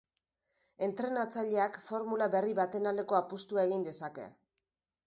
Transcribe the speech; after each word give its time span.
Entrenatzaileak 0.87 1.77
formula 1.89 2.31
berri 2.37 2.59
baten 2.63 2.93
aldeko 2.95 3.21
apustua 3.21 3.69
egin 3.71 3.89
dezake. 3.93 4.29